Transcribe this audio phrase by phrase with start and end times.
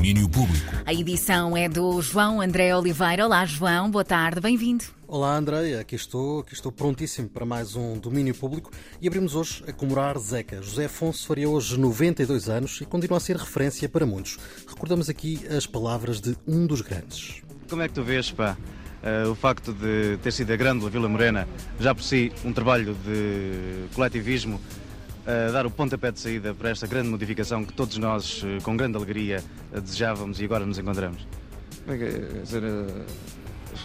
[0.00, 0.72] Domínio Público.
[0.86, 3.26] A edição é do João André Oliveira.
[3.26, 4.82] Olá, João, boa tarde, bem-vindo.
[5.06, 9.62] Olá, Andréia, aqui estou, aqui estou prontíssimo para mais um domínio público e abrimos hoje
[9.68, 10.62] a comemorar Zeca.
[10.62, 14.38] José Afonso faria hoje 92 anos e continua a ser referência para muitos.
[14.66, 17.42] Recordamos aqui as palavras de um dos grandes.
[17.68, 18.56] Como é que tu vês, pá,
[19.02, 21.46] uh, o facto de ter sido a grande Vila Morena,
[21.78, 24.58] já por si um trabalho de coletivismo,
[25.20, 28.76] uh, dar o pontapé de saída para esta grande modificação que todos nós, uh, com
[28.76, 29.42] grande alegria,
[29.72, 31.26] desejávamos e agora nos encontramos?
[31.86, 32.62] Bem, quer dizer,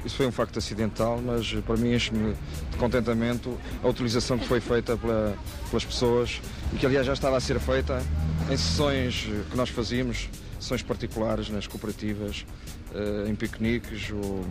[0.04, 2.34] isso foi um facto acidental, mas para mim enche-me
[2.72, 5.38] de contentamento a utilização que foi feita pela,
[5.70, 6.42] pelas pessoas
[6.74, 8.02] e que aliás já estava a ser feita
[8.50, 12.46] em sessões que nós fazíamos, sessões particulares nas cooperativas,
[12.94, 14.46] eh, em piqueniques ou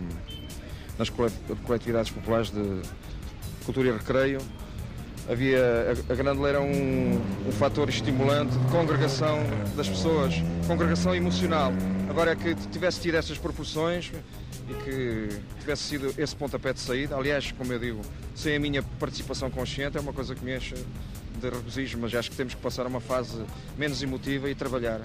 [0.99, 2.83] nas coletividades populares de
[3.65, 4.41] cultura e recreio.
[5.29, 9.39] Havia, a, a Grândola era um, um fator estimulante de congregação
[9.77, 10.35] das pessoas,
[10.67, 11.73] congregação emocional.
[12.09, 14.13] Agora é que tivesse tido estas proporções,
[14.69, 15.29] e que
[15.61, 17.17] tivesse sido esse pontapé de saída.
[17.17, 18.01] Aliás, como eu digo,
[18.35, 20.75] sem a minha participação consciente, é uma coisa que me enche
[21.39, 23.45] de regozijo, mas acho que temos que passar a uma fase
[23.77, 25.01] menos emotiva e trabalhar.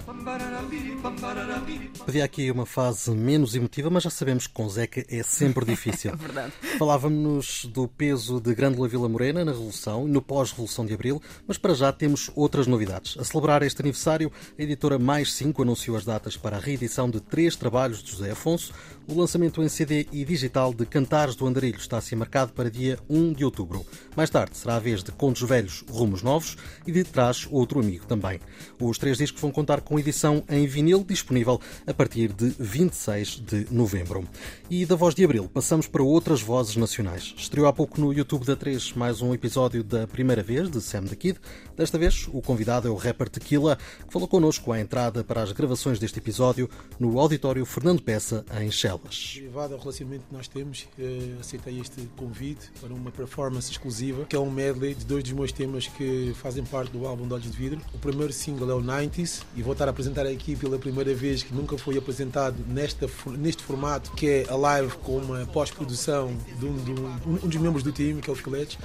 [2.06, 6.12] Havia aqui uma fase menos emotiva, mas já sabemos que com Zeca é sempre difícil.
[6.36, 6.78] é.
[6.78, 11.58] Falávamos do peso de Grândola Vila Morena na Revolução e no pós-Revolução de Abril, mas
[11.58, 13.16] para já temos outras novidades.
[13.18, 17.20] A celebrar este aniversário, a editora Mais 5 anunciou as datas para a reedição de
[17.20, 18.72] três trabalhos de José Afonso.
[19.06, 22.70] O lançamento em CD e digital de Cantares do Andarilho está a ser marcado para
[22.70, 23.84] dia 1 de outubro.
[24.16, 28.06] Mais tarde será a vez de Contos Velhos, Rumos Novos e de Trás Outro Amigo
[28.06, 28.40] também.
[28.80, 33.66] Os três discos vão contar com edição em vinil disponível a partir de 26 de
[33.70, 34.26] novembro.
[34.68, 37.34] E da Voz de Abril passamos para outras vozes nacionais.
[37.36, 41.04] Estreou há pouco no YouTube da 3 mais um episódio da primeira vez de Sam
[41.04, 41.38] the Kid.
[41.76, 43.76] Desta vez o convidado é o rapper Tequila,
[44.06, 48.70] que falou connosco à entrada para as gravações deste episódio no auditório Fernando Peça em
[48.70, 49.34] Chelas.
[49.34, 54.36] Derivado ao relacionamento que nós temos, eh, aceitei este convite para uma performance exclusiva, que
[54.36, 56.04] é um medley de dois dos meus temas que
[56.34, 57.80] fazem parte do álbum Olhos de Vidro.
[57.92, 61.42] O primeiro single é o 90s e vou estar a apresentar aqui pela primeira vez
[61.42, 66.66] que nunca foi apresentado nesta, neste formato, que é a live com uma pós-produção de
[66.66, 68.78] um, de um, um, dos membros do time, que é o Filetes,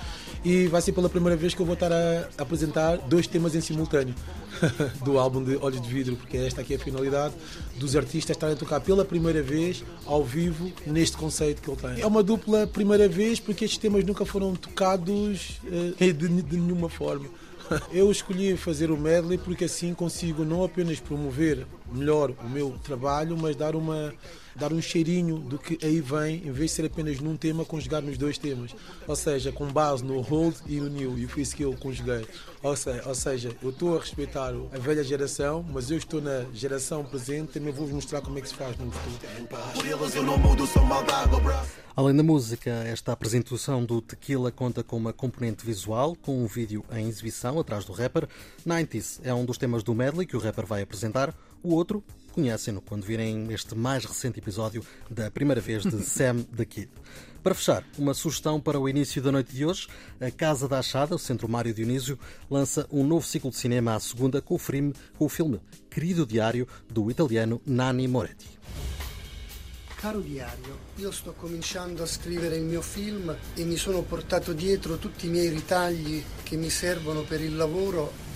[0.44, 3.62] e vai ser pela primeira vez que eu vou estar a apresentar dois temas em
[3.62, 4.14] simultâneo
[5.04, 7.34] do álbum de Olhos de Vidro, porque esta aqui é a finalidade
[7.78, 12.02] dos artistas estarem a tocar pela primeira vez ao vivo neste conceito que ele tem.
[12.02, 15.60] É uma dupla primeira vez porque estes temas nunca foram tocados
[16.00, 17.15] eh, de nenhuma forma.
[17.92, 23.38] Eu escolhi fazer o medley porque assim consigo não apenas promover melhor o meu trabalho,
[23.38, 24.14] mas dar uma
[24.56, 28.02] dar um cheirinho do que aí vem, em vez de ser apenas num tema, conjugar
[28.02, 28.74] nos dois temas.
[29.06, 32.26] Ou seja, com base no hold e no new, e foi isso que eu conjuguei.
[32.64, 36.46] Ou seja, ou seja eu estou a respeitar a velha geração, mas eu estou na
[36.54, 39.20] geração presente, também vou-vos mostrar como é que se faz no futuro.
[41.96, 46.84] Além da música, esta apresentação do Tequila conta com uma componente visual, com um vídeo
[46.92, 48.28] em exibição atrás do rapper.
[48.68, 51.34] 90s é um dos temas do medley que o rapper vai apresentar.
[51.66, 56.64] O outro, conhecem-no quando virem este mais recente episódio da primeira vez de Sam the
[56.64, 56.92] Kid.
[57.42, 59.88] Para fechar, uma sugestão para o início da noite de hoje.
[60.22, 62.20] A Casa da Achada, o Centro Mário Dionísio,
[62.52, 65.60] lança um novo ciclo de cinema à segunda com o filme, com o filme
[65.90, 68.48] Querido Diário, do italiano Nanni Moretti.
[69.96, 74.98] Caro diario, io sto cominciando a scrivere il mio film e mi sono portato dietro
[74.98, 78.35] tutti i miei ritagli che mi servono per il lavoro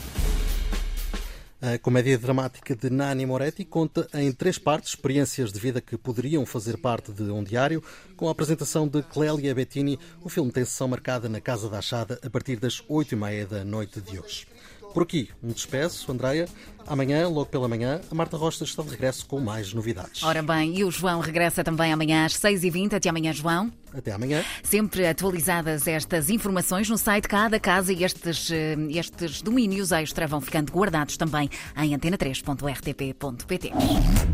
[1.62, 6.46] a comédia dramática de Nani Moretti conta em três partes experiências de vida que poderiam
[6.46, 7.84] fazer parte de um diário.
[8.16, 12.18] Com a apresentação de Clélia Bettini, o filme tem sessão marcada na Casa da Achada
[12.24, 14.48] a partir das oito e meia da noite de hoje.
[14.94, 16.48] Por aqui, um despeço, Andreia.
[16.88, 20.24] Amanhã, logo pela manhã, a Marta Rocha está de regresso com mais novidades.
[20.24, 22.94] Ora bem, e o João regressa também amanhã às 6h20.
[22.94, 23.72] Até amanhã, João.
[23.94, 24.44] Até amanhã.
[24.64, 28.50] Sempre atualizadas estas informações no site Cada Casa e estes,
[28.90, 33.72] estes domínios extra vão ficando guardados também em antena3.rtp.pt.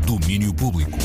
[0.06, 0.96] Domínio Público.